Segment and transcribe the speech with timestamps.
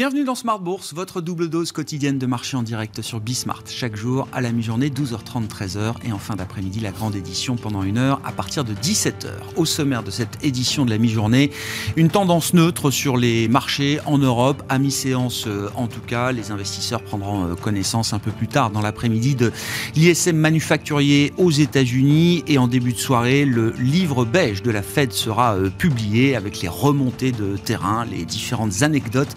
[0.00, 3.64] Bienvenue dans Smart Bourse, votre double dose quotidienne de marché en direct sur Bismart.
[3.66, 7.82] Chaque jour à la mi-journée, 12h30, 13h et en fin d'après-midi, la grande édition pendant
[7.82, 9.28] une heure à partir de 17h.
[9.56, 11.50] Au sommaire de cette édition de la mi-journée,
[11.96, 16.32] une tendance neutre sur les marchés en Europe, à mi-séance euh, en tout cas.
[16.32, 19.52] Les investisseurs prendront euh, connaissance un peu plus tard dans l'après-midi de
[19.96, 25.12] l'ISM manufacturier aux États-Unis et en début de soirée, le livre beige de la Fed
[25.12, 29.36] sera euh, publié avec les remontées de terrain, les différentes anecdotes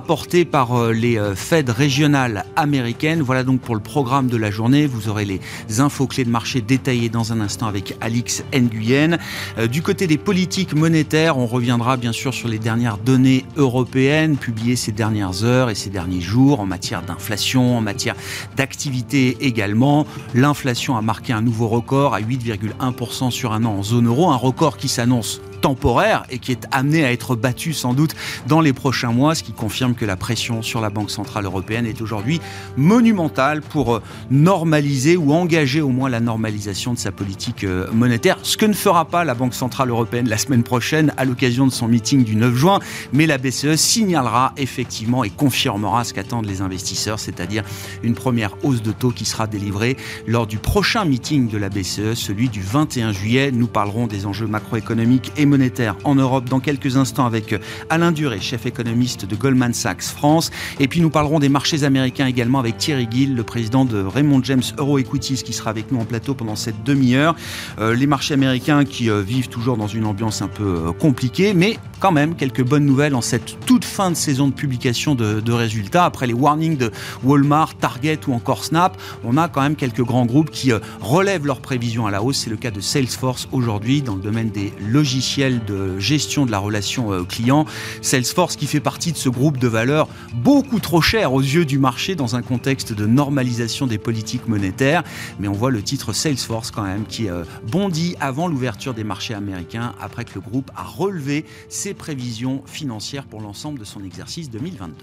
[0.00, 3.20] rapporté par euh, les euh, Fed régionales américaines.
[3.20, 4.86] Voilà donc pour le programme de la journée.
[4.86, 5.40] Vous aurez les
[5.78, 9.18] infos clés de marché détaillées dans un instant avec Alix Nguyen.
[9.58, 14.38] Euh, du côté des politiques monétaires, on reviendra bien sûr sur les dernières données européennes
[14.38, 18.14] publiées ces dernières heures et ces derniers jours en matière d'inflation, en matière
[18.56, 20.06] d'activité également.
[20.34, 24.36] L'inflation a marqué un nouveau record à 8,1% sur un an en zone euro, un
[24.36, 28.14] record qui s'annonce temporaire et qui est amené à être battu sans doute
[28.46, 31.86] dans les prochains mois, ce qui confirme que la pression sur la Banque Centrale Européenne
[31.86, 32.40] est aujourd'hui
[32.76, 38.38] monumentale pour euh, normaliser ou engager au moins la normalisation de sa politique euh, monétaire,
[38.42, 41.72] ce que ne fera pas la Banque Centrale Européenne la semaine prochaine à l'occasion de
[41.72, 42.78] son meeting du 9 juin,
[43.12, 47.64] mais la BCE signalera effectivement et confirmera ce qu'attendent les investisseurs, c'est-à-dire
[48.02, 49.96] une première hausse de taux qui sera délivrée
[50.26, 53.50] lors du prochain meeting de la BCE, celui du 21 juillet.
[53.52, 57.54] Nous parlerons des enjeux macroéconomiques et monétaire en Europe dans quelques instants avec
[57.90, 60.50] Alain Duré, chef économiste de Goldman Sachs France.
[60.78, 64.42] Et puis nous parlerons des marchés américains également avec Thierry Gill, le président de Raymond
[64.44, 67.34] James Euro Equities, qui sera avec nous en plateau pendant cette demi-heure.
[67.78, 71.52] Euh, les marchés américains qui euh, vivent toujours dans une ambiance un peu euh, compliquée,
[71.52, 75.52] mais quand même quelques bonnes nouvelles en cette toute fin de saison de publication de
[75.52, 76.06] résultats.
[76.06, 76.90] Après les warnings de
[77.24, 81.60] Walmart, Target ou encore Snap, on a quand même quelques grands groupes qui relèvent leurs
[81.60, 82.38] prévisions à la hausse.
[82.38, 86.58] C'est le cas de Salesforce aujourd'hui dans le domaine des logiciels de gestion de la
[86.58, 87.64] relation euh, client.
[88.02, 91.78] Salesforce qui fait partie de ce groupe de valeurs beaucoup trop cher aux yeux du
[91.78, 95.02] marché dans un contexte de normalisation des politiques monétaires.
[95.38, 99.34] Mais on voit le titre Salesforce quand même qui euh, bondit avant l'ouverture des marchés
[99.34, 104.50] américains après que le groupe a relevé ses prévisions financières pour l'ensemble de son exercice
[104.50, 104.96] 2022.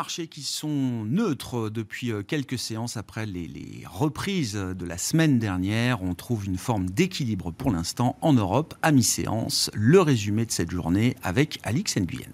[0.00, 6.02] Marchés qui sont neutres depuis euh, quelques séances après les, reprises de la semaine dernière.
[6.02, 9.70] On trouve une forme d'équilibre pour l'instant en Europe à mi-séance.
[9.74, 12.32] Le résumé de cette journée avec Alix Nguyen.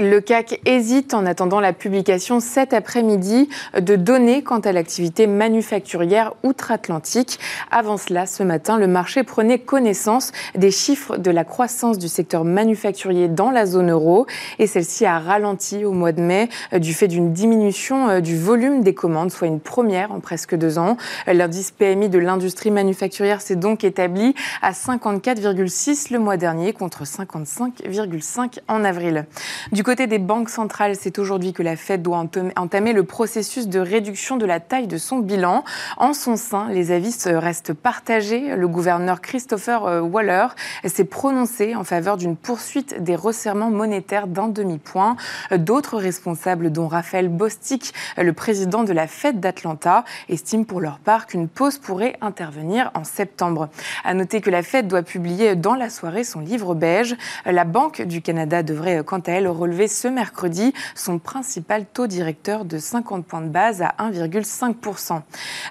[0.00, 6.34] Le CAC hésite en attendant la publication cet après-midi de données quant à l'activité manufacturière
[6.44, 7.40] outre-Atlantique.
[7.72, 12.44] Avant cela, ce matin, le marché prenait connaissance des chiffres de la croissance du secteur
[12.44, 14.28] manufacturier dans la zone euro
[14.60, 18.38] et celle-ci a ralenti au mois de mai euh, du fait d'une diminution euh, du
[18.38, 20.96] volume des commandes, soit une première en presque deux ans.
[21.26, 28.60] L'indice PMI de l'industrie manufacturière s'est donc établi à 54,6 le mois dernier contre 55,5
[28.68, 29.26] en avril.
[29.88, 32.22] Côté des banques centrales, c'est aujourd'hui que la Fed doit
[32.56, 35.64] entamer le processus de réduction de la taille de son bilan.
[35.96, 38.54] En son sein, les avis restent partagés.
[38.54, 40.48] Le gouverneur Christopher euh, Waller
[40.84, 45.16] s'est prononcé en faveur d'une poursuite des resserrements monétaires d'un demi-point.
[45.52, 51.26] D'autres responsables, dont Raphaël Bostic, le président de la Fed d'Atlanta, estiment pour leur part
[51.26, 53.70] qu'une pause pourrait intervenir en septembre.
[54.04, 57.16] À noter que la Fed doit publier dans la soirée son livre beige.
[57.46, 62.64] La Banque du Canada devrait quant à elle relever ce mercredi son principal taux directeur
[62.64, 65.20] de 50 points de base à 1,5%.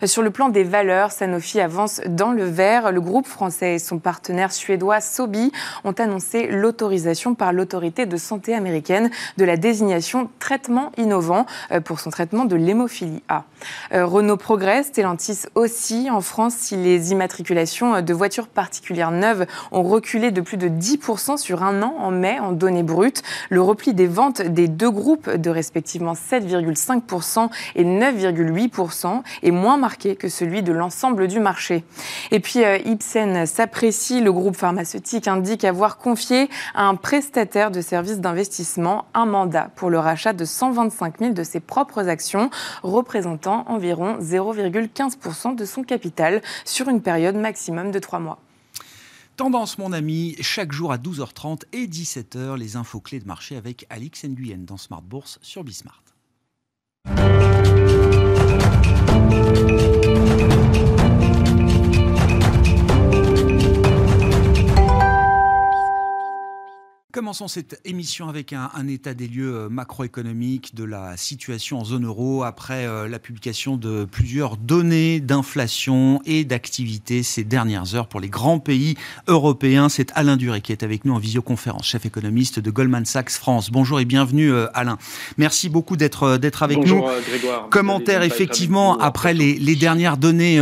[0.06, 2.92] Sur le plan des valeurs, Sanofi avance dans le vert.
[2.92, 5.52] Le groupe français et son partenaire suédois Sobi
[5.84, 12.00] ont annoncé l'autorisation par l'autorité de santé américaine de la désignation traitement innovant euh, pour
[12.00, 13.44] son traitement de l'hémophilie A.
[13.94, 16.10] Euh, Renault progresse, Stellantis aussi.
[16.12, 21.38] En France, si les immatriculations de voitures particulières neuves ont reculé de plus de 10%
[21.38, 25.30] sur un an en mai en données brutes, le repli des ventes des deux groupes
[25.30, 31.84] de respectivement 7,5% et 9,8% est moins marqué que celui de l'ensemble du marché.
[32.32, 37.82] Et puis euh, Ipsen s'apprécie, le groupe pharmaceutique indique avoir confié à un prestataire de
[37.82, 42.50] services d'investissement un mandat pour le rachat de 125 000 de ses propres actions,
[42.84, 48.38] représentant environ 0,15% de son capital sur une période maximum de trois mois.
[49.38, 53.86] Tendance, mon ami, chaque jour à 12h30 et 17h, les infos clés de marché avec
[53.92, 56.07] Alix Nguyen dans Smart Bourse sur Bismart.
[67.14, 72.06] Commençons cette émission avec un, état des lieux euh, macroéconomiques de la situation en zone
[72.06, 78.20] euro après euh, la publication de plusieurs données d'inflation et d'activité ces dernières heures pour
[78.20, 78.96] les grands pays
[79.28, 79.88] européens.
[79.88, 83.72] C'est Alain Duré qui est avec nous en visioconférence, chef économiste de Goldman Sachs France.
[83.72, 84.98] Bonjour et bienvenue euh, Alain.
[85.38, 87.26] Merci beaucoup d'être d'être avec Bonjour, nous.
[87.26, 87.70] Grégoire.
[87.70, 90.60] Commentaire effectivement après les, les, dernières données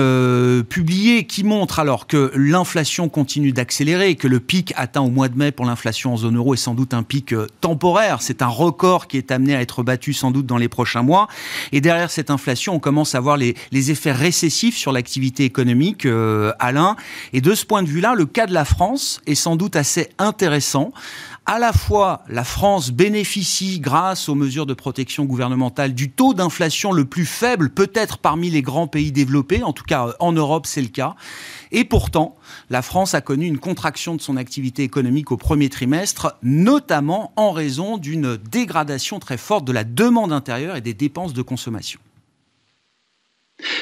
[0.70, 5.28] publiées qui montrent alors que l'inflation continue d'accélérer et que le pic atteint au mois
[5.28, 8.22] de mai pour l'inflation en zone euro est sans doute un pic euh, temporaire.
[8.22, 11.28] C'est un record qui est amené à être battu sans doute dans les prochains mois.
[11.72, 13.56] Et derrière cette inflation, on commence à voir les,
[13.92, 16.96] effets récessifs sur l'activité économique, euh, Alain.
[17.34, 20.10] Et de ce point de vue-là, le cas de la France est sans doute assez
[20.18, 20.92] intéressant
[21.46, 26.92] à la fois la France bénéficie, grâce aux mesures de protection gouvernementale, du taux d'inflation
[26.92, 30.82] le plus faible, peut-être parmi les grands pays développés, en tout cas en Europe c'est
[30.82, 31.16] le cas,
[31.72, 32.36] et pourtant
[32.70, 37.52] la France a connu une contraction de son activité économique au premier trimestre, notamment en
[37.52, 42.00] raison d'une dégradation très forte de la demande intérieure et des dépenses de consommation.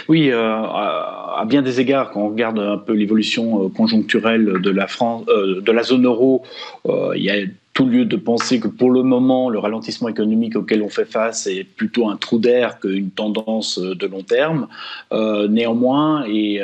[0.08, 4.70] Oui, euh, à bien des égards, quand on regarde un peu l'évolution euh, conjoncturelle de
[4.70, 6.44] la France, euh, de la zone euro,
[6.86, 10.84] il y a tout lieu de penser que pour le moment, le ralentissement économique auquel
[10.84, 14.68] on fait face est plutôt un trou d'air qu'une tendance de long terme.
[15.12, 16.62] néanmoins, et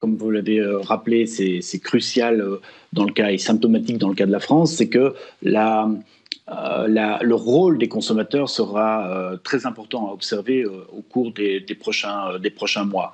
[0.00, 2.42] comme vous l'avez rappelé, c'est crucial
[2.94, 5.86] dans le cas et symptomatique dans le cas de la France, c'est que la
[6.48, 11.60] euh, le rôle des consommateurs sera euh, très important à observer euh, au cours des,
[11.78, 13.12] prochains, des prochains mois.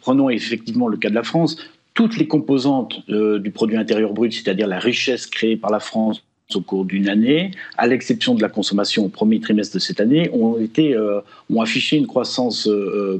[0.00, 1.56] prenons effectivement le cas de la France.
[1.94, 6.22] Toutes les composantes du produit intérieur brut, c'est-à-dire la richesse créée par la France
[6.54, 10.30] au cours d'une année, à l'exception de la consommation au premier trimestre de cette année,
[10.32, 10.96] ont, été,
[11.50, 12.70] ont affiché une croissance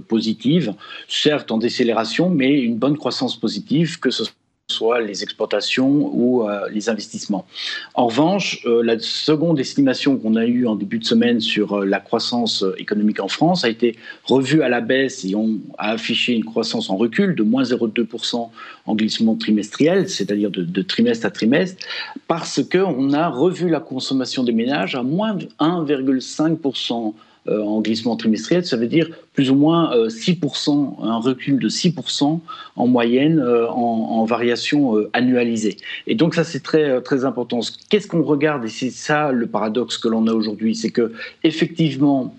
[0.07, 0.75] positive,
[1.09, 4.23] certes en décélération, mais une bonne croissance positive, que ce
[4.71, 7.47] soit les exportations ou euh, les investissements.
[7.95, 11.87] En revanche, euh, la seconde estimation qu'on a eue en début de semaine sur euh,
[11.87, 16.35] la croissance économique en France a été revue à la baisse et on a affiché
[16.35, 18.51] une croissance en recul de moins 0,2%
[18.85, 21.83] en glissement trimestriel, c'est-à-dire de, de, trimestre à trimestre,
[22.27, 27.11] parce qu'on a revu la consommation des ménages à moins 1,5% euh,
[27.49, 29.09] en glissement trimestriel, ça veut dire
[29.39, 32.41] plus ou moins 6%, euh, un recul de 6%
[32.75, 35.77] en moyenne euh, en, variation annualisée.
[36.09, 37.61] Et donc ça c'est très très important.
[37.89, 41.13] Qu'est-ce qu'on regarde et c'est ça le paradoxe que l'on a aujourd'hui, c'est que
[41.45, 42.35] effectivement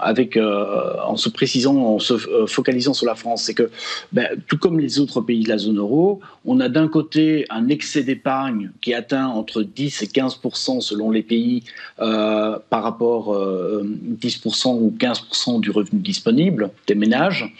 [0.00, 2.14] avec en se précisant, en se
[2.46, 3.70] focalisant sur la France, c'est que
[4.12, 7.68] ben, tout comme les autres pays de la zone euro, on a d'un côté un
[7.68, 11.64] excès d'épargne qui atteint entre 10 et 15% selon les pays
[11.96, 17.52] par rapport à 10 ou 15% du revenu disponible des ménages,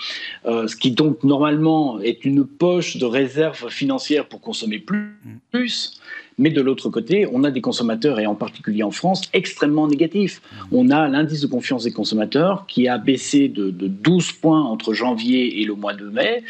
[0.47, 6.01] euh, ce qui donc normalement est une poche de réserve financière pour consommer plus,
[6.39, 10.41] mais de l'autre côté, on a des consommateurs, et en particulier en France, extrêmement négatifs.
[10.71, 14.95] On a l'indice de confiance des consommateurs qui a baissé de, de, 12 points entre
[14.95, 16.43] janvier et le mois de mai,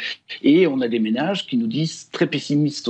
[0.42, 2.88] et on a des ménages qui nous disent très pessimistes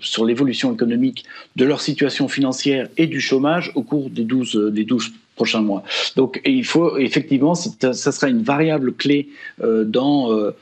[0.00, 1.24] sur l'évolution économique
[1.56, 5.82] de leur situation financière et du chômage au cours des 12, des 12 prochains mois.
[6.16, 9.28] Donc il faut effectivement, ça sera une variable clé
[9.62, 10.54] euh, dans euh,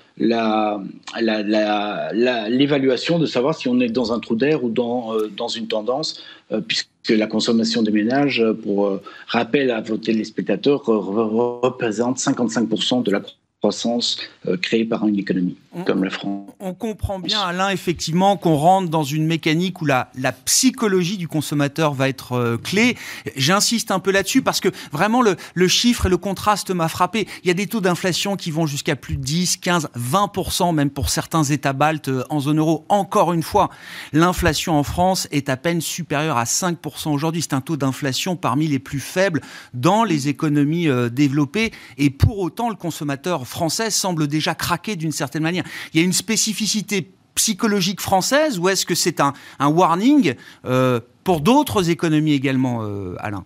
[2.48, 5.66] l'évaluation de savoir si on est dans un trou d'air ou dans, euh, dans une
[5.66, 6.22] tendance,
[6.66, 13.20] puisque la consommation des ménages, pour rappel à vos téléspectateurs, représente 55% de la
[13.60, 14.16] croissance
[14.48, 16.50] euh, créée par une économie comme la France.
[16.58, 21.28] On comprend bien, Alain, effectivement, qu'on rentre dans une mécanique où la, la psychologie du
[21.28, 22.96] consommateur va être euh, clé.
[23.36, 27.28] J'insiste un peu là-dessus parce que vraiment le, le, chiffre et le contraste m'a frappé.
[27.44, 30.90] Il y a des taux d'inflation qui vont jusqu'à plus de 10, 15, 20%, même
[30.90, 32.86] pour certains États baltes euh, en zone euro.
[32.88, 33.68] Encore une fois,
[34.12, 37.42] l'inflation en France est à peine supérieure à 5% aujourd'hui.
[37.42, 39.42] C'est un taux d'inflation parmi les plus faibles
[39.74, 41.72] dans les économies développées.
[41.98, 45.64] Et pour autant, le consommateur française semble déjà craquer d'une certaine manière.
[45.92, 51.40] Il y a une spécificité psychologique française ou est-ce que c'est un, warning euh, pour
[51.40, 53.44] d'autres économies également, euh, Alain?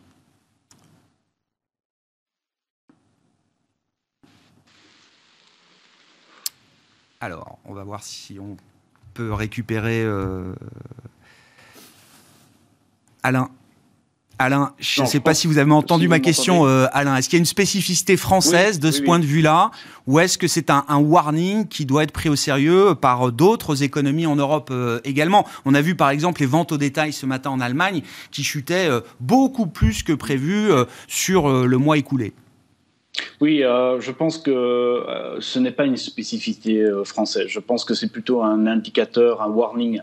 [7.20, 8.56] Alors, on va voir si on
[9.14, 10.02] peut récupérer.
[10.02, 10.52] Euh,
[13.22, 13.48] Alain,
[14.38, 17.16] Alain, je ne sais pas si vous avez entendu ma question, euh, Alain.
[17.16, 19.70] Est-ce qu'il y a une spécificité française de ce point de vue-là,
[20.06, 24.26] ou est-ce que c'est un, warning qui doit être pris au sérieux par d'autres économies
[24.26, 25.46] en Europe euh, également?
[25.64, 28.88] On a vu par exemple les ventes au détail ce matin en Allemagne qui chutaient
[28.88, 30.70] euh, beaucoup plus que prévu
[31.06, 32.32] sur le mois écoulé.
[33.40, 35.02] Oui, je pense que
[35.38, 37.46] ce n'est pas une spécificité française.
[37.48, 40.00] Je pense que c'est plutôt un indicateur, un warning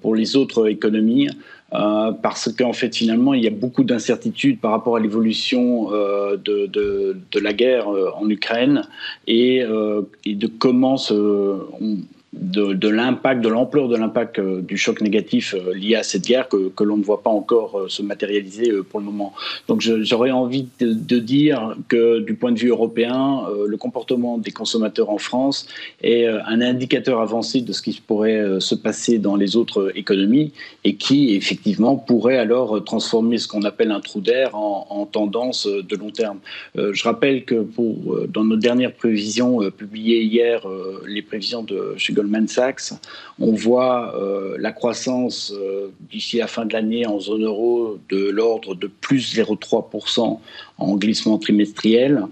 [0.00, 1.28] pour les autres économies.
[1.70, 7.40] Parce qu'en fait, finalement, il y a beaucoup d'incertitudes par rapport à l'évolution de, de,
[7.40, 8.82] la guerre en Ukraine
[9.26, 9.64] et,
[10.24, 11.98] et de comment se, on,
[12.32, 16.48] de, l'impact, de l'ampleur de l'impact euh, du choc négatif euh, lié à cette guerre
[16.48, 19.32] que, que l'on ne voit pas encore euh, se matérialiser pour le moment.
[19.66, 25.10] Donc j'aurais envie de, dire que du point de vue européen, le comportement des consommateurs
[25.10, 25.66] en France
[26.02, 30.52] est un indicateur avancé de ce qui pourrait se passer dans les autres économies
[30.84, 35.66] et qui effectivement pourrait alors transformer ce qu'on appelle un trou d'air en, en, tendance
[35.66, 36.38] de long terme.
[36.74, 40.66] je rappelle que pour, dans nos dernières prévisions publiées hier,
[41.06, 42.92] les prévisions de chez Goldman Sachs,
[43.38, 48.28] on voit euh, la croissance euh, d'ici la fin de l'année en zone euro de
[48.28, 50.38] l'ordre de plus 0,3%
[50.76, 52.26] en glissement trimestriel.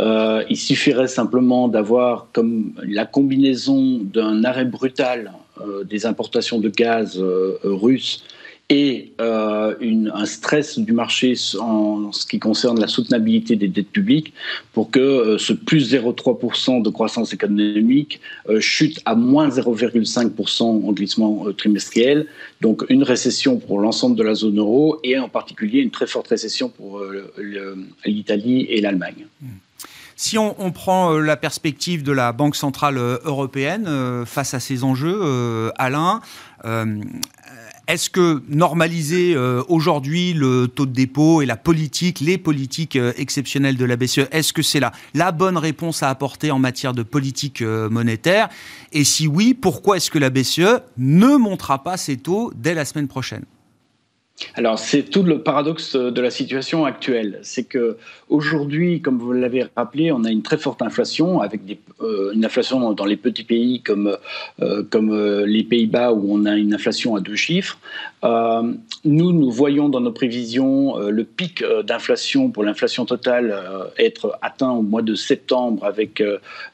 [0.00, 5.32] Euh, il suffirait simplement d'avoir comme la combinaison d'un arrêt brutal
[5.84, 7.22] des importations de gaz
[7.62, 8.24] russes
[8.68, 9.74] et euh,
[10.14, 14.32] un stress du marché en ce qui concerne la soutenabilité des dettes publiques
[14.72, 20.92] pour que euh, ce plus 0,3% de croissance économique euh, chute à moins 0,5% en
[20.92, 22.26] glissement trimestriel.
[22.60, 26.28] Donc une récession pour l'ensemble de la zone euro et en particulier une très forte
[26.28, 27.02] récession pour
[28.06, 29.26] l'Italie et l'Allemagne.
[30.16, 36.20] Si on, prend la perspective de la Banque centrale européenne face à ces enjeux, Alain,
[37.92, 43.12] est-ce que normaliser euh, aujourd'hui le taux de dépôt et la politique, les politiques euh,
[43.18, 47.02] exceptionnelles de la BCE, est-ce que c'est la, bonne réponse à apporter en matière de
[47.02, 48.48] politique euh, monétaire?
[48.92, 52.86] Et si oui, pourquoi est-ce que la BCE ne montera pas ses taux dès la
[52.86, 53.44] semaine prochaine?
[54.54, 57.38] Alors, c'est tout le paradoxe de la situation actuelle.
[57.42, 57.96] C'est que
[58.28, 61.60] aujourd'hui, comme vous l'avez rappelé, on a une très forte inflation, avec
[62.00, 64.16] euh, une inflation dans les petits pays comme,
[64.60, 67.78] euh, euh, les Pays-Bas, où on a une inflation à deux chiffres.
[69.04, 73.54] nous, nous voyons dans nos prévisions le pic d'inflation pour l'inflation totale
[73.98, 76.22] être atteint au mois de septembre, avec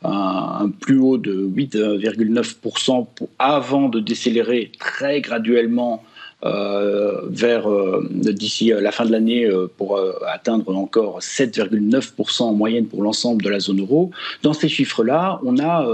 [0.04, 3.06] un, plus haut de 8,9%
[3.38, 6.02] avant de décélérer très graduellement
[6.42, 13.02] vers euh, d'ici euh, la fin de l'année pour atteindre encore 7,9% en moyenne pour
[13.02, 14.10] l'ensemble de la zone euro.
[14.42, 15.86] Dans ces chiffres-là, on a,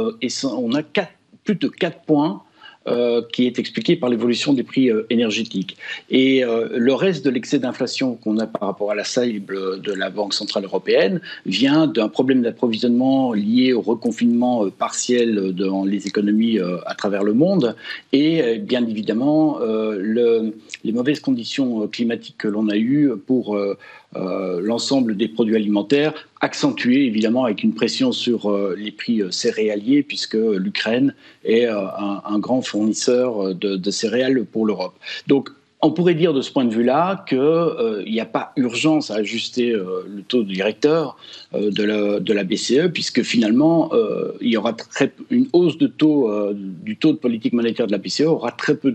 [0.45, 0.83] on a
[1.45, 2.43] plus de 4 points
[2.87, 5.79] euh, qui est expliqué par l'évolution des prix euh, énergétiques.
[6.11, 9.93] Et euh, le reste de l'excès d'inflation qu'on a par rapport à la cible de
[9.95, 16.59] la Banque Centrale Européenne vient d'un problème d'approvisionnement lié au reconfinement partiel dans les économies
[16.85, 17.75] à travers le monde
[18.12, 23.59] et bien évidemment le, les mauvaises conditions climatiques que l'on a eues pour
[24.16, 29.30] euh, l'ensemble des produits alimentaires, accentué évidemment avec une pression sur euh, les prix euh,
[29.30, 34.94] céréaliers, puisque l'Ukraine est un, grand fournisseur de, céréales pour l'Europe.
[35.85, 39.71] On pourrait dire de ce point de vue-là qu'il n'y a pas urgence à ajuster
[39.73, 41.17] le taux directeur
[41.53, 43.91] de, la, de, la, BCE, puisque finalement,
[44.41, 44.75] il y aura
[45.31, 48.91] une hausse du taux de politique monétaire de la BCE aura très peu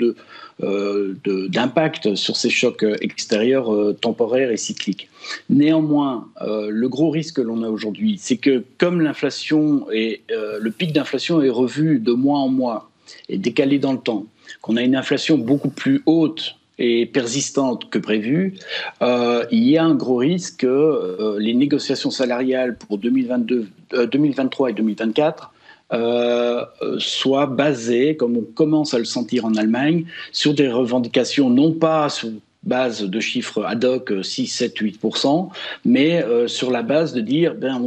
[0.62, 5.08] euh, d'impact sur ces chocs extérieurs euh, temporaires et cycliques.
[5.50, 10.69] Néanmoins, euh, le gros risque que l'on a aujourd'hui, c'est que comme l'inflation et le
[10.69, 12.89] pic d'inflation est revu de mois en mois
[13.29, 14.25] et décalé dans le temps,
[14.62, 18.55] qu'on a une inflation beaucoup plus haute et persistante que prévu,
[19.01, 23.67] il y a un gros risque que les négociations salariales pour 2022,
[24.12, 25.51] 2023 et 2024
[25.91, 26.65] euh,
[27.00, 32.09] soit basé, comme on commence à le sentir en Allemagne, sur des revendications non pas
[32.09, 32.29] sur
[32.62, 35.50] base de chiffres ad hoc 6, 7, 8%
[35.86, 37.81] mais euh, sur la base de dire ben,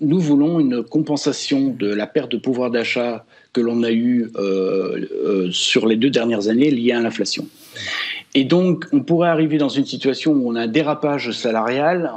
[0.00, 5.48] nous voulons une compensation de la perte de pouvoir d'achat que l'on a eue euh,
[5.52, 7.46] sur les deux dernières années liée à l'inflation.
[8.34, 12.12] Et donc, on pourrait arriver dans une situation où on a un dérapage salarial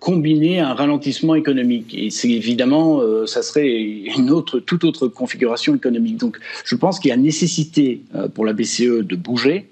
[0.00, 1.94] combiner un ralentissement économique.
[1.96, 6.16] Et c'est évidemment, euh, ça serait une toute autre configuration économique.
[6.16, 9.68] Donc, je pense qu'il y a nécessité euh, pour la BCE de bouger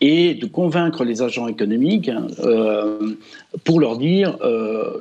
[0.00, 3.14] et de convaincre les agents économiques euh,
[3.62, 4.36] pour leur dire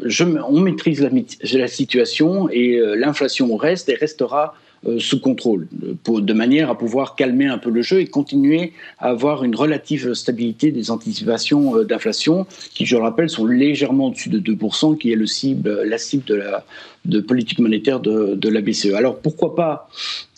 [0.05, 4.62] je, on maîtrise la, situation et l'inflation reste et restera euh,
[4.99, 9.43] sous contrôle, de manière à pouvoir calmer un peu le jeu et continuer à avoir
[9.43, 14.39] une relative stabilité des anticipations euh, d'inflation, qui, je le rappelle, sont légèrement au-dessus de
[14.39, 16.65] 2%, qui est le cible, la cible de la
[17.05, 18.93] de politique monétaire de, de la BCE.
[18.93, 19.89] Alors pourquoi pas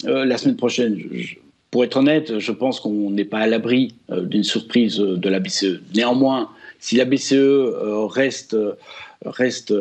[0.05, 0.99] euh, la semaine prochaine?
[1.69, 5.81] Pour être honnête, je pense qu'on n'est pas à l'abri d'une surprise de la BCE.
[5.93, 6.49] Néanmoins,
[6.79, 7.35] si la BCE
[8.09, 8.55] reste,
[9.25, 9.73] reste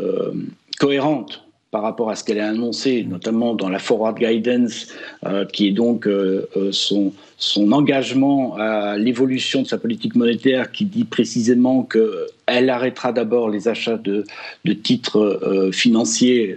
[0.78, 1.43] cohérente
[1.74, 4.86] par rapport à ce qu'elle a annoncé, notamment dans la Forward Guidance,
[5.26, 10.70] euh, qui est donc euh, euh, son, son engagement à l'évolution de sa politique monétaire,
[10.70, 14.24] qui dit précisément qu'elle arrêtera d'abord les achats de,
[14.64, 16.54] de titres financiers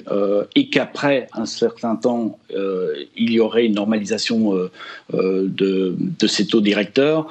[0.55, 4.69] et qu'après un certain temps, il y aurait une normalisation
[5.11, 7.27] de, de ces taux directeurs.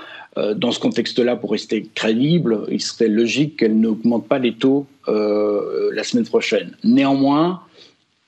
[0.57, 6.02] Dans ce contexte-là, pour rester crédible, il serait logique qu'elle n'augmente pas les taux la
[6.02, 6.73] semaine prochaine.
[6.83, 7.62] Néanmoins,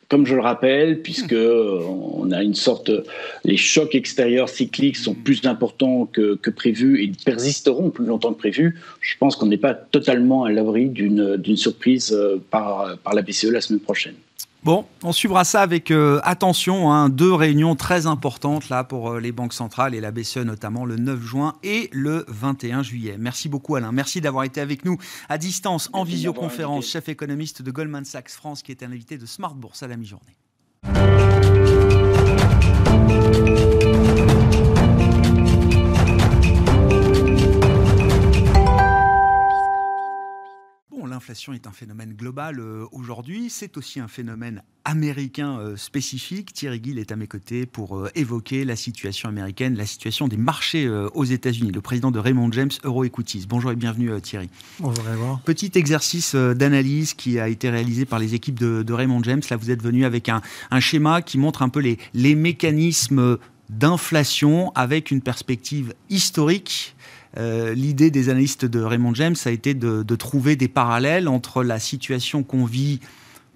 [0.09, 2.91] comme je le rappelle, puisque euh, on a une sorte,
[3.45, 8.39] les chocs extérieurs cycliques sont plus importants que, que prévu et persisteront plus longtemps que
[8.39, 8.81] prévu.
[9.01, 13.51] Je pense qu'on n'est pas totalement à l'abri d'une surprise euh, par, par la BCE
[13.51, 14.15] la semaine prochaine.
[14.65, 16.93] Bon, on suivra ça avec euh, attention.
[16.93, 17.09] Hein.
[17.09, 20.97] deux réunions très importantes là pour euh, les banques centrales et la BCE notamment le
[20.97, 23.17] 9 juin et le 21 juillet.
[23.19, 23.93] Merci beaucoup Alain.
[23.93, 24.99] Merci d'avoir été avec nous
[25.29, 29.27] à distance en visioconférence, chef économiste de Goldman Sachs France qui est un invité de
[29.27, 30.37] Smart Bourse à la mi-journée.
[41.19, 46.53] L'inflation est un phénomène global euh, aujourd'hui, c'est aussi un phénomène américain euh, spécifique.
[46.53, 50.37] Thierry Gill est à mes côtés pour euh, évoquer la situation américaine, la situation des
[50.37, 51.73] marchés aux États-Unis.
[51.73, 53.47] Le président de Raymond James EuroEquities.
[53.49, 54.49] Bonjour et bienvenue Thierry.
[54.79, 59.43] Bonjour Petit exercice d'analyse qui a été réalisé par les équipes de, Raymond James.
[59.51, 60.41] Là, vous êtes venu avec un,
[60.79, 63.39] schéma qui montre un peu les, les mécanismes
[63.71, 66.95] d'inflation avec une perspective historique
[67.39, 71.79] euh, l'idée des analystes de Raymond James a été de, trouver des parallèles entre la
[71.79, 73.01] situation qu'on vit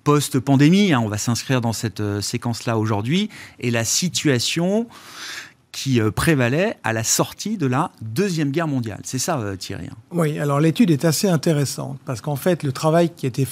[0.05, 3.29] post-pandémie, hein, on va s'inscrire dans cette euh, séquence-là aujourd'hui,
[3.61, 4.87] et la situation
[5.71, 9.01] qui euh, prévalait à la sortie de la Deuxième Guerre mondiale.
[9.05, 9.97] C'est ça, Thierry hein.
[10.11, 13.47] Oui, alors l'étude est assez intéressante, parce qu'en fait, le travail qui a été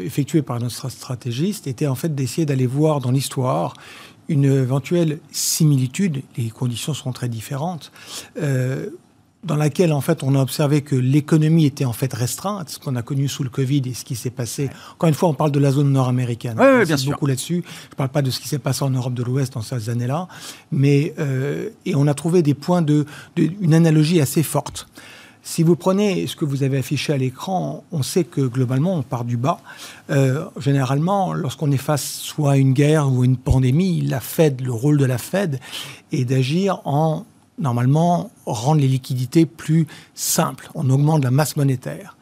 [0.00, 3.74] effectué par notre stratégiste était en fait d'essayer d'aller voir dans l'histoire
[4.28, 7.92] une éventuelle similitude, les conditions sont très différentes,
[9.44, 12.96] dans laquelle en fait on a observé que l'économie était en fait restreinte, ce qu'on
[12.96, 14.68] a connu sous le Covid et ce qui s'est passé.
[14.94, 16.56] Encore une fois, on parle de la zone nord-américaine.
[16.58, 17.12] Oui, bien sûr.
[17.12, 17.62] beaucoup là-dessus.
[17.64, 19.90] Je ne parle pas de ce qui s'est passé en Europe de l'Ouest dans ces
[19.90, 20.28] années-là,
[20.72, 24.88] mais euh, et on a trouvé des points de, une analogie assez forte.
[25.42, 29.02] Si vous prenez ce que vous avez affiché à l'écran, on sait que globalement, on
[29.02, 29.60] part du bas.
[30.10, 34.60] Euh, généralement, lorsqu'on est face soit à une guerre ou à une pandémie, la Fed,
[34.60, 35.58] le rôle de la Fed
[36.12, 37.24] est d'agir en
[37.58, 40.70] normalement, rendre les liquidités plus simples.
[40.74, 42.16] On augmente la masse monétaire.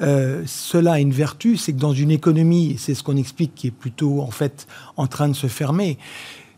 [0.00, 3.68] Euh, cela a une vertu, c'est que dans une économie, c'est ce qu'on explique qui
[3.68, 4.66] est plutôt en fait
[4.96, 5.98] en train de se fermer,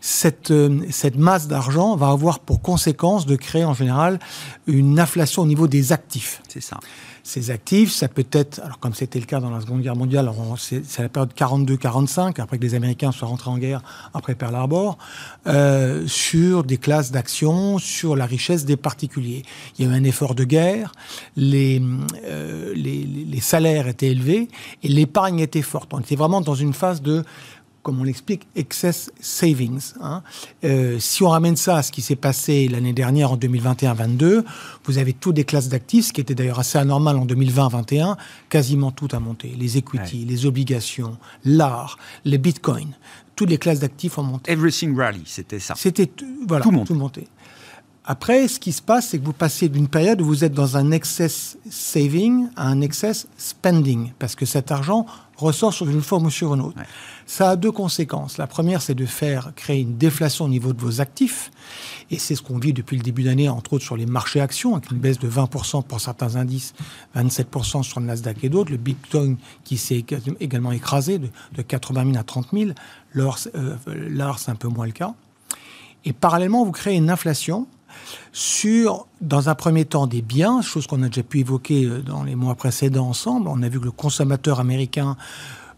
[0.00, 4.18] cette, euh, cette masse d'argent va avoir pour conséquence de créer en général
[4.66, 6.42] une inflation au niveau des actifs.
[6.48, 6.78] C'est ça
[7.26, 7.92] ces actifs.
[7.92, 11.08] Ça peut être, alors comme c'était le cas dans la Seconde Guerre mondiale, c'est la
[11.08, 13.82] période 42-45, après que les Américains soient rentrés en guerre
[14.14, 14.96] après Pearl Harbor,
[15.46, 19.42] euh, sur des classes d'actions, sur la richesse des particuliers.
[19.78, 20.92] Il y a eu un effort de guerre,
[21.36, 21.82] les,
[22.24, 24.48] euh, les, les salaires étaient élevés
[24.82, 25.92] et l'épargne était forte.
[25.92, 27.24] On était vraiment dans une phase de
[27.86, 29.92] comme on l'explique, excess savings.
[30.00, 30.24] Hein.
[30.64, 34.42] Euh, si on ramène ça à ce qui s'est passé l'année dernière en 2021-22,
[34.86, 38.16] vous avez toutes des classes d'actifs, ce qui était d'ailleurs assez anormal en 2020-21,
[38.48, 39.54] quasiment tout a monté.
[39.56, 42.96] Les equity, les obligations, l'art, les bitcoins,
[43.36, 44.50] toutes les classes d'actifs ont monté.
[44.50, 45.74] Everything rally, c'était ça.
[45.76, 46.10] C'était
[46.48, 46.88] voilà, tout, monté.
[46.88, 47.28] tout monté.
[48.04, 50.76] Après, ce qui se passe, c'est que vous passez d'une période où vous êtes dans
[50.76, 56.26] un excess saving à un excess spending, parce que cet argent ressort sur une forme
[56.26, 56.78] ou sur une autre.
[57.26, 58.38] Ça a deux conséquences.
[58.38, 61.50] La première, c'est de faire créer une déflation au niveau de vos actifs.
[62.10, 64.76] Et c'est ce qu'on vit depuis le début d'année, entre autres sur les marchés actions,
[64.76, 66.72] avec une baisse de 20% pour certains indices,
[67.16, 68.70] 27% sur le Nasdaq et d'autres.
[68.70, 70.04] Le Bitcoin qui s'est
[70.40, 72.70] également écrasé de, 80 000 à 30 000.
[73.12, 73.76] L'or, euh,
[74.38, 75.14] c'est un peu moins le cas.
[76.04, 77.66] Et parallèlement, vous créez une inflation
[78.32, 82.24] sur, dans un premier temps, des biens, chose qu'on a déjà pu évoquer euh, dans
[82.24, 83.48] les mois précédents ensemble.
[83.48, 85.16] On a vu que le consommateur américain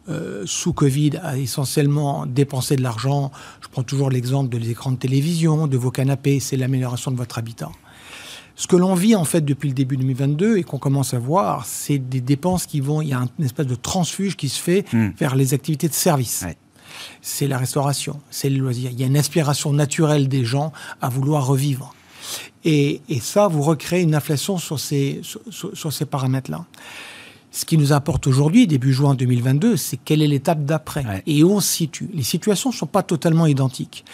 [0.09, 3.31] euh, sous Covid a essentiellement dépensé de l'argent.
[3.61, 7.39] Je prends toujours l'exemple de l'écran de télévision, de vos canapés, c'est l'amélioration de votre
[7.39, 7.71] habitat.
[8.57, 11.65] Ce que l'on vit en fait depuis le début 2022 et qu'on commence à voir,
[11.65, 14.85] c'est des dépenses qui vont, il y a une espèce de transfuge qui se fait
[14.93, 15.11] hmm.
[15.17, 16.45] vers les activités de service.
[17.23, 18.91] C'est la restauration, c'est le loisir.
[18.91, 21.95] Il y a une aspiration naturelle des gens à vouloir revivre.
[22.65, 26.65] Et, ça, vous recréez une inflation sur ces, sur ces paramètres-là.
[27.51, 31.53] Ce qui nous importe aujourd'hui, début juin 2022, c'est quelle est l'étape d'après et où
[31.53, 32.09] on se situe.
[32.13, 34.05] Les situations ne sont pas totalement identiques.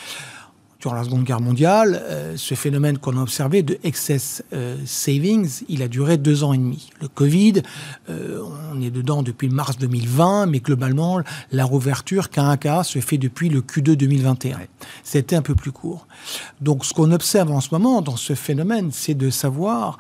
[0.85, 5.63] Durant la Seconde Guerre mondiale, euh, ce phénomène qu'on a observé de excess euh, savings,
[5.71, 6.91] il a duré deux ans et demi.
[7.01, 7.63] Le Covid,
[8.11, 12.99] euh, on est dedans depuis mars 2020, mais globalement, la rouverture cas à cas se
[12.99, 14.59] fait depuis le Q2 2021.
[15.05, 16.07] C'était un peu plus court.
[16.61, 19.97] Donc, ce qu'on observe en ce moment dans ce phénomène, c'est de savoir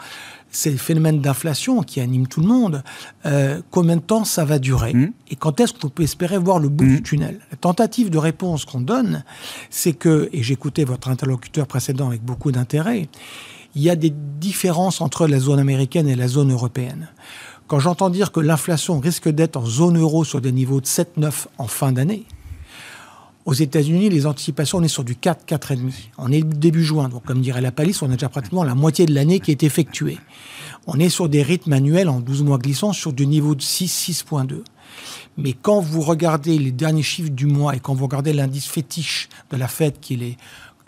[0.54, 2.82] ces phénomènes d'inflation qui animent tout le monde,
[3.26, 5.12] euh, combien de temps ça va durer mmh.
[5.30, 7.02] et quand est-ce qu'on peut espérer voir le bout du mmh.
[7.02, 7.40] tunnel?
[7.50, 9.24] La tentative de réponse qu'on donne,
[9.70, 13.08] c'est que, et j'écoutais votre interlocuteur précédent avec beaucoup d'intérêt,
[13.74, 17.08] il y a des différences entre la zone américaine et la zone européenne.
[17.66, 21.46] Quand j'entends dire que l'inflation risque d'être en zone euro sur des niveaux de 7-9
[21.58, 22.24] en fin d'année,
[23.44, 25.92] aux États-Unis, les anticipations, on est sur du 4, 4,5.
[26.18, 29.04] On est début juin, donc comme dirait la palisse, on a déjà pratiquement la moitié
[29.06, 30.18] de l'année qui est effectuée.
[30.86, 34.24] On est sur des rythmes annuels en 12 mois glissants sur du niveau de 6,
[34.28, 34.62] 6,2.
[35.36, 39.28] Mais quand vous regardez les derniers chiffres du mois et quand vous regardez l'indice fétiche
[39.50, 40.36] de la Fed, qui est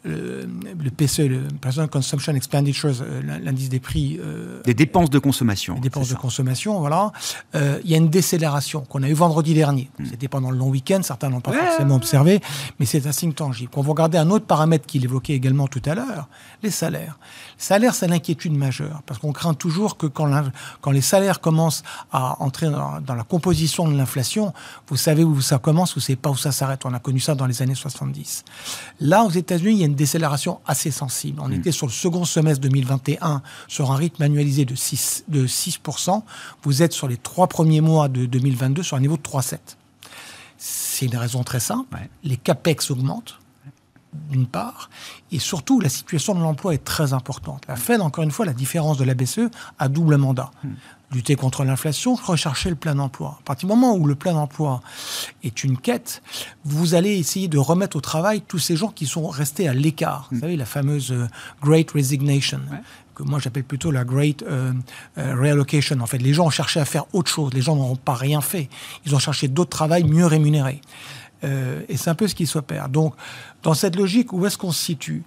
[0.07, 4.19] le, PCE, le Personal Consumption Expenditures, euh, l'indice des prix.
[4.23, 5.75] Euh, des dépenses de consommation.
[5.75, 7.13] Des dépenses de consommation, voilà.
[7.55, 9.91] Euh, il y a une décélération qu'on a eu vendredi dernier.
[9.99, 10.07] Hmm.
[10.11, 12.41] C'était pendant le long week-end, certains n'ont pas forcément observé,
[12.79, 13.71] mais c'est un signe tangible.
[13.73, 16.29] Quand vous regardez un autre paramètre qu'il évoquait également tout à l'heure,
[16.63, 17.19] les salaires.
[17.59, 20.31] Les salaires, c'est l'inquiétude majeure, parce qu'on craint toujours que quand,
[20.81, 24.53] quand les salaires commencent à entrer dans, dans la composition de l'inflation,
[24.89, 26.85] vous savez où ça commence, vous ne savez pas où ça s'arrête.
[26.85, 28.45] On a connu ça dans les années 70.
[29.01, 31.41] Là, aux États-Unis, il y a une décélération assez sensible.
[31.41, 31.55] On mm.
[31.55, 35.23] était sur le second semestre 2021 sur un rythme annualisé de 6%.
[35.29, 36.23] De 6%.
[36.63, 39.59] Vous êtes sur les trois premiers mois de 2022 sur un niveau de 3,7%.
[40.59, 41.99] C'est une raison très simple.
[42.25, 43.39] Les CAPEX augmentent
[44.31, 44.89] d'une part,
[45.31, 47.65] et surtout la situation de l'emploi est très importante.
[47.69, 50.51] La Fed, encore une fois, la différence de la BCE, a double mandat.
[51.13, 53.39] Lutter contre l'inflation, rechercher le plein emploi.
[53.41, 54.83] À partir du moment où le plein emploi
[55.45, 56.21] est une quête,
[56.65, 60.27] vous allez essayer de remettre au travail tous ces gens qui sont restés à l'écart.
[60.31, 60.41] Vous mm.
[60.41, 61.29] savez, la fameuse euh,
[61.63, 62.61] Great Resignation.
[63.15, 64.73] que moi j'appelle plutôt la Great euh,
[65.17, 66.01] euh, Reallocation.
[66.01, 67.53] En fait, les gens ont cherché à faire autre chose.
[67.55, 68.69] Les gens n'ont pas rien fait.
[69.07, 70.81] Ils ont cherché d'autres travails mieux rémunérés.
[71.45, 72.89] et c'est un peu ce qui s'opère.
[72.89, 73.15] Donc,
[73.63, 75.23] dans cette logique, où est-ce qu'on se situe?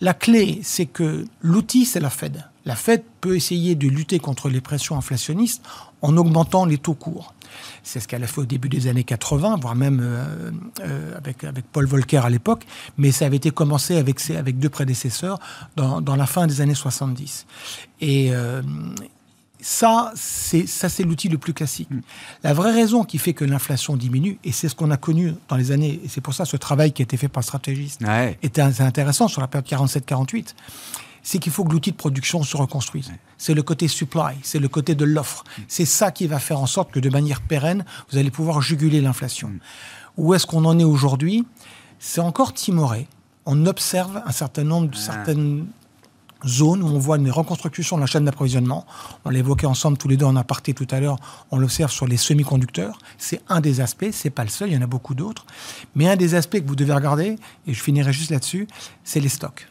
[0.00, 4.50] La clé, c'est que l'outil, c'est la Fed la Fed peut essayer de lutter contre
[4.50, 5.62] les pressions inflationnistes
[6.02, 7.32] en augmentant les taux courts.
[7.82, 10.50] C'est ce qu'elle a fait au début des années 80, voire même euh,
[10.80, 12.66] euh, avec, avec Paul Volcker à l'époque,
[12.98, 15.38] mais ça avait été commencé avec, ses, avec deux prédécesseurs
[15.76, 17.46] dans, la fin des années 70.
[18.02, 18.60] Et euh,
[19.62, 21.90] ça, c'est ça, c'est l'outil le plus classique.
[21.90, 22.00] Mm.
[22.42, 25.56] La vraie raison qui fait que l'inflation diminue, et c'est ce qu'on a connu dans
[25.56, 28.02] les années, et c'est pour ça ce travail qui a été fait par le stratégiste
[28.42, 30.54] était intéressant sur la période 47-48,
[31.22, 33.12] c'est qu'il faut que l'outil de production se reconstruise.
[33.36, 35.44] C'est le côté supply, c'est le côté de l'offre.
[35.44, 35.62] Mm.
[35.68, 39.00] C'est ça qui va faire en sorte que de manière pérenne, vous allez pouvoir juguler
[39.00, 39.48] l'inflation.
[39.48, 39.60] Mm.
[40.16, 41.46] Où est-ce qu'on en est aujourd'hui?
[41.98, 43.08] C'est encore timoré.
[43.46, 45.00] On observe un certain nombre de ah.
[45.00, 45.66] certaines
[46.46, 48.86] zones où on voit une reconstruction de la chaîne d'approvisionnement.
[49.24, 51.16] On l'évoquait ensemble tous les deux en aparté tout à l'heure.
[51.50, 52.98] On l'observe sur les semi-conducteurs.
[53.16, 54.10] C'est un des aspects.
[54.12, 54.70] C'est pas le seul.
[54.70, 55.46] Il y en a beaucoup d'autres.
[55.94, 58.68] Mais un des aspects que vous devez regarder, et je finirai juste là-dessus,
[59.04, 59.68] c'est les stocks.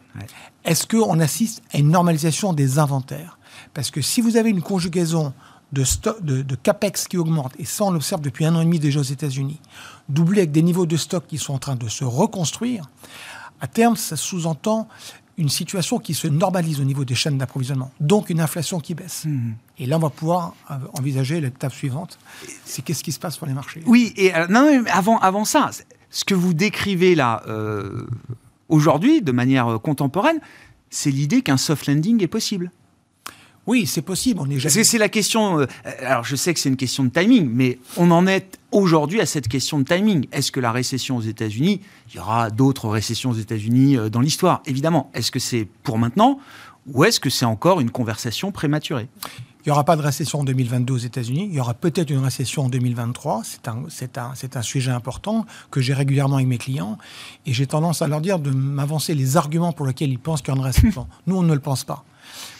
[0.67, 3.39] Est-ce qu'on assiste à une normalisation des inventaires?
[3.73, 5.33] Parce que si vous avez une conjugaison
[5.71, 5.83] de,
[6.21, 9.03] de, capex qui augmente, et ça on l'observe depuis un an et demi déjà aux
[9.03, 9.59] États-Unis,
[10.09, 12.89] doublé avec des niveaux de stock qui sont en train de se reconstruire,
[13.61, 14.89] à terme ça sous-entend
[15.37, 19.23] une situation qui se normalise au niveau des chaînes d'approvisionnement, donc une inflation qui baisse.
[19.25, 19.53] Mmh.
[19.77, 20.55] Et là, on va pouvoir
[20.97, 22.17] envisager l'étape suivante,
[22.65, 23.83] c'est qu'est-ce qui se passe sur les marchés?
[23.85, 25.69] Oui, et euh, non, avant, avant ça,
[26.09, 28.07] ce que vous décrivez là, euh,
[28.69, 30.39] aujourd'hui, de manière euh, contemporaine,
[30.89, 32.71] c'est l'idée qu'un soft landing est possible.
[33.67, 34.39] Oui, c'est possible.
[34.41, 34.83] On est jamais...
[34.83, 35.59] C'est la question.
[35.59, 35.65] Euh,
[35.99, 39.25] alors, je sais que c'est une question de timing, mais on en est aujourd'hui à
[39.25, 40.25] cette question de timing.
[40.31, 44.21] Est-ce que la récession aux États-Unis, il y aura d'autres récessions aux États-Unis euh, dans
[44.21, 45.11] l'histoire, évidemment.
[45.13, 46.39] Est-ce que c'est pour maintenant,
[46.87, 49.09] ou est-ce que c'est encore une conversation prématurée?
[49.67, 51.49] Il n'y aura pas de récession en 2022 aux États-Unis.
[51.49, 53.41] Il y aura peut-être une récession en 2023.
[53.43, 56.97] C'est un, c'est un, c'est un sujet important que j'ai régulièrement avec mes clients.
[57.45, 60.53] Et j'ai tendance à leur dire de m'avancer les arguments pour lesquels ils pensent qu'il
[60.53, 61.05] y aura une récession.
[61.27, 62.05] Nous, on ne le pense pas.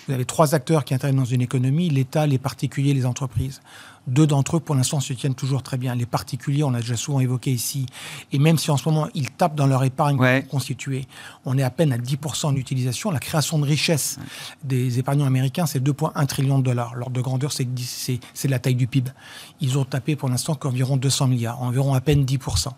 [0.05, 3.61] Vous avez trois acteurs qui interviennent dans une économie, l'État, les particuliers, les entreprises.
[4.07, 5.93] Deux d'entre eux, pour l'instant, se tiennent toujours très bien.
[5.93, 7.85] Les particuliers, on l'a déjà souvent évoqué ici.
[8.31, 10.17] Et même si en ce moment, ils tapent dans leur épargne
[10.49, 11.07] constituée,
[11.45, 13.11] on est à peine à 10% d'utilisation.
[13.11, 14.17] La création de richesse
[14.63, 16.95] des épargnants américains, c'est 2,1 trillions de dollars.
[16.95, 19.11] L'ordre de grandeur, c'est la taille du PIB.
[19.59, 22.69] Ils ont tapé pour l'instant qu'environ 200 milliards, environ à peine 10%.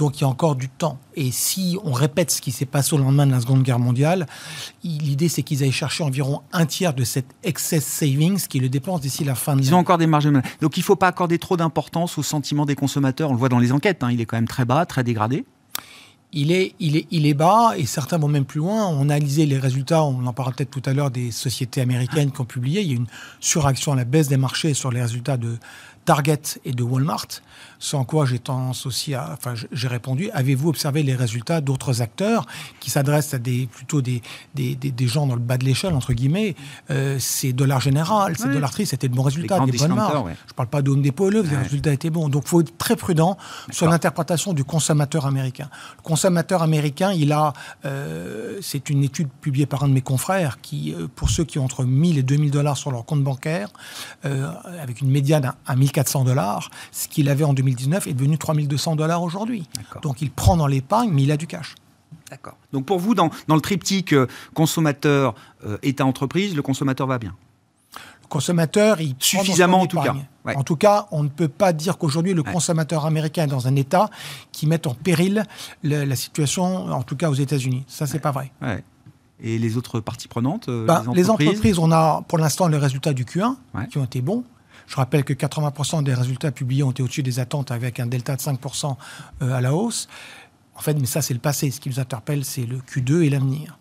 [0.00, 0.98] Donc il y a encore du temps.
[1.14, 4.26] Et si on répète ce qui s'est passé au lendemain de la Seconde Guerre mondiale,
[4.82, 9.00] l'idée c'est qu'ils aillent chercher environ un tiers de cette excess savings qui le dépensent
[9.00, 11.08] d'ici la fin de Ils ont encore des marges de Donc il ne faut pas
[11.08, 13.30] accorder trop d'importance au sentiment des consommateurs.
[13.30, 14.10] On le voit dans les enquêtes, hein.
[14.10, 15.44] il est quand même très bas, très dégradé
[16.32, 16.52] il
[17.26, 18.86] est, bas et certains vont même plus loin.
[18.86, 22.30] On a analysé les résultats, on en parlera peut-être tout à l'heure, des sociétés américaines
[22.30, 22.82] qui ont publié.
[22.82, 23.06] Il y a une
[23.40, 25.56] suraction à la baisse des marchés sur les résultats de
[26.04, 27.26] Target et de Walmart.
[27.82, 29.30] Sans quoi j'ai tendance aussi à.
[29.32, 30.30] Enfin, j'ai répondu.
[30.34, 32.44] Avez-vous observé les résultats d'autres acteurs
[32.78, 34.20] qui s'adressent à des plutôt des,
[34.54, 36.56] des, des, gens dans le bas de l'échelle, entre guillemets
[36.90, 40.12] euh, C'est Dollar Général, c'est Dollar Tree, c'était de bons résultats, des bonnes marges.
[40.46, 42.28] Je ne parle pas de Home Depot, les résultats étaient bons.
[42.28, 43.38] Donc il faut être très prudent
[43.70, 45.70] sur l'interprétation du consommateur américain.
[45.96, 47.54] Le consommateur américain, il a.
[47.86, 51.58] Euh, c'est une étude publiée par un de mes confrères qui, euh, pour ceux qui
[51.58, 53.70] ont entre 1000 et 2000 dollars sur leur compte bancaire,
[54.22, 58.96] avec une médiane à 1400 dollars, ce qu'il avait en 2000 2019 est devenu 3200
[58.96, 59.68] dollars aujourd'hui.
[60.02, 61.74] Donc il prend dans l'épargne, mais il a du cash.
[62.30, 62.56] D'accord.
[62.72, 67.34] Donc pour vous, dans, le triptyque euh, consommateur, euh, État-entreprise, le consommateur va bien?
[68.22, 70.14] Le consommateur, il suffisamment en tout cas.
[70.44, 73.76] En tout cas, on ne peut pas dire qu'aujourd'hui le consommateur américain est dans un
[73.76, 74.10] État
[74.52, 75.44] qui met en péril
[75.82, 77.84] la situation, en tout cas aux États-Unis.
[77.88, 78.52] Ça, c'est pas vrai.
[79.42, 81.78] Et les autres parties prenantes euh, bah, les, entreprises?
[81.78, 83.56] on a pour l'instant les résultats du Q1
[83.90, 84.44] qui ont été bons.
[84.90, 88.34] Je rappelle que 80% des résultats publiés ont été au-dessus des attentes avec un delta
[88.34, 88.96] de 5%
[89.40, 90.08] euh, à la hausse.
[90.74, 91.70] En fait, mais ça, c'est le passé.
[91.70, 93.78] Ce qui nous interpelle, c'est le Q2 et l'avenir.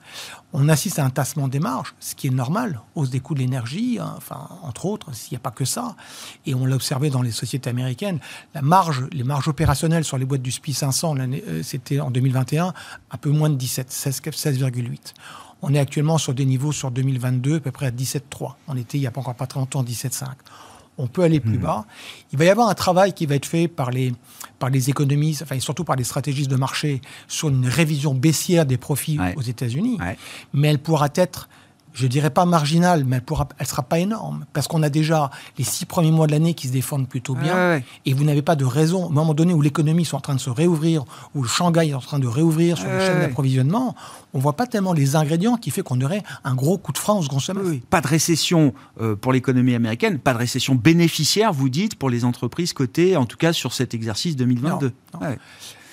[0.54, 3.40] On assiste à un tassement des marges, ce qui est normal, hausse des coûts de
[3.40, 4.20] l'énergie, hein,
[4.62, 5.96] entre autres, s'il n'y a pas que ça.
[6.46, 8.20] Et on l'a observé dans les sociétés américaines.
[8.54, 12.74] La marge, les marges opérationnelles sur les boîtes du SPI 500, euh, c'était en 2021,
[13.10, 15.14] un peu moins de 17, 16,8.
[15.64, 18.54] On est actuellement sur des niveaux sur 2022 à peu près à 17,3.
[18.68, 20.28] On était il n'y a pas encore pas très longtemps 17,5
[21.00, 21.62] on peut aller plus hmm.
[21.62, 21.86] bas.
[22.32, 24.14] Il va y avoir un travail qui va être fait par les,
[24.60, 28.66] par les économistes, enfin, et surtout par les stratégistes de marché, sur une révision baissière
[28.66, 29.98] des profits aux États-Unis.
[30.54, 31.50] Mais elle pourra être
[32.00, 34.46] je dirais pas marginale, mais elle ne sera pas énorme.
[34.54, 37.82] Parce qu'on a déjà les six premiers mois de l'année qui se défendent plutôt bien.
[38.06, 40.40] Et vous n'avez pas de raison, au moment donné où l'économie est en train de
[40.40, 41.04] se réouvrir,
[41.36, 43.96] où le Shanghai est en train de réouvrir sur le chaîne d'approvisionnement,
[44.34, 46.98] on ne voit pas tellement les ingrédients qui fait qu'on aurait un gros coup de
[46.98, 47.86] frein au second semestre.
[47.90, 52.24] Pas de récession euh, pour l'économie américaine, pas de récession bénéficiaire, vous dites, pour les
[52.24, 54.94] entreprises cotées, en tout cas sur cet exercice 2022.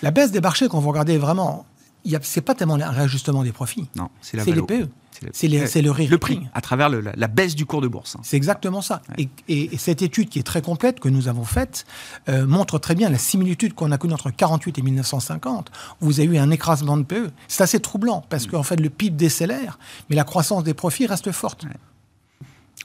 [0.02, 1.64] La baisse des marchés, quand vous regardez vraiment,
[2.04, 3.88] ce n'est pas tellement un réajustement des profits.
[3.96, 4.88] Non, c'est les PE.
[5.32, 8.16] C'est le, le prix à travers la, baisse du cours de bourse.
[8.16, 8.20] Hein.
[8.22, 9.02] C'est exactement ça.
[9.18, 11.84] Et, cette étude qui est très complète que nous avons faite
[12.28, 15.70] euh, montre très bien la similitude qu'on a connue entre 48 et 1950.
[16.00, 17.30] Où vous avez eu un écrasement de PE.
[17.48, 18.50] C'est assez troublant parce mm.
[18.50, 21.66] qu'en fait le PIB décélère, mais la croissance des profits reste forte.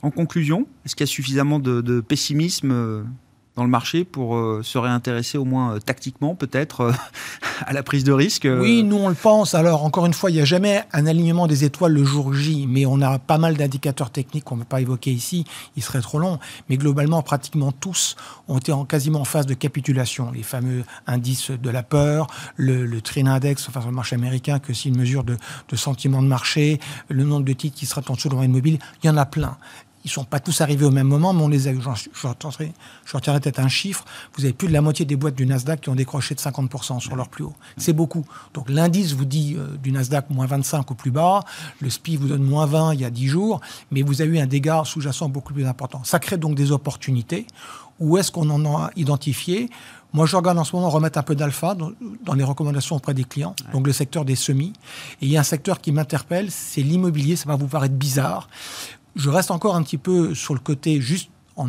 [0.02, 3.04] En conclusion, est-ce qu'il y a suffisamment de pessimisme euh,
[3.56, 6.92] dans le marché pour euh, se réintéresser au moins euh, tactiquement peut-être euh,
[7.66, 9.56] à la prise de risque Oui, nous on le pense.
[9.56, 12.66] Alors encore une fois, il n'y a jamais un alignement des étoiles le jour J,
[12.68, 16.02] mais on a pas mal d'indicateurs techniques qu'on ne peut pas évoquer ici, il serait
[16.02, 16.40] trop long.
[16.70, 18.16] Mais globalement, pratiquement tous
[18.48, 20.32] ont été en, quasiment en phase de capitulation.
[20.32, 24.60] Les fameux indices de la peur, le, le Trin Index, enfin sur le marché américain,
[24.60, 25.38] que c'est une mesure de,
[25.76, 29.10] sentiment de marché, le nombre de titres qui seraient en dessous de mobile, il y
[29.10, 29.58] en a plein.
[30.04, 31.80] Ils ne sont pas tous arrivés au même moment, mais on les a eu.
[31.82, 34.04] Je retiendrai peut-être un chiffre.
[34.36, 37.00] Vous avez plus de la moitié des boîtes du Nasdaq qui ont décroché de 50%
[37.00, 37.56] sur leur plus haut.
[37.78, 38.26] C'est beaucoup.
[38.54, 41.42] Donc l'indice vous dit euh, du Nasdaq moins 25 au plus bas.
[41.82, 43.62] Le SPI vous donne moins 20 il y a 10 jours.
[43.92, 46.04] Mais vous avez eu un dégât sous-jacent beaucoup plus important.
[46.04, 47.46] Ça crée donc des opportunités.
[48.00, 49.70] Où est-ce qu'on en a identifié?
[50.14, 53.24] Moi, je regarde en ce moment remettre un peu d'alpha dans, les recommandations auprès des
[53.24, 54.74] clients, donc le secteur des semis.
[55.22, 57.38] Et il y a un secteur qui m'interpelle, c'est l'immobilier.
[57.38, 58.50] Ça va vous paraître bizarre
[59.15, 61.67] je reste encore un petit peu sur le côté juste en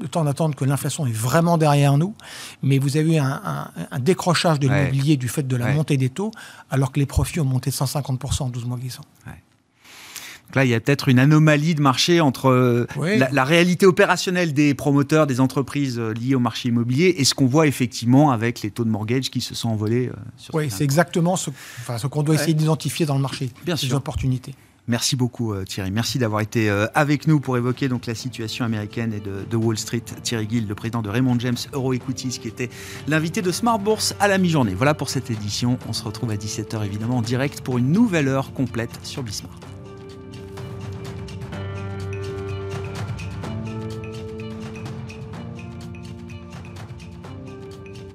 [0.00, 2.14] le temps d'attendre que l'inflation est vraiment derrière nous,
[2.62, 3.70] mais vous avez eu un,
[4.00, 6.30] décrochage de l'immobilier du fait de la montée des taux,
[6.70, 9.04] alors que les profits ont monté de 150% en 12 mois glissants.
[9.26, 12.86] Donc là, il y a peut-être une anomalie de marché entre euh,
[13.32, 17.46] la, réalité opérationnelle des promoteurs, des entreprises euh, liées au marché immobilier et ce qu'on
[17.46, 20.08] voit effectivement avec les taux de mortgage qui se sont envolés.
[20.08, 21.50] Euh, oui, c'est exactement ce,
[21.96, 24.54] ce qu'on doit essayer d'identifier dans le marché, Bien ces opportunités.
[24.86, 25.90] Merci beaucoup euh, Thierry.
[25.90, 29.78] Merci d'avoir été euh, avec nous pour évoquer donc la situation américaine et de, Wall
[29.78, 30.02] Street.
[30.22, 32.68] Thierry Gill, le président de Raymond James Euro Equities, qui était
[33.08, 34.74] l'invité de Smart Bourse à la mi-journée.
[34.74, 35.78] Voilà pour cette édition.
[35.88, 39.73] On se retrouve à 17h évidemment en direct pour une nouvelle heure complète sur Bismart.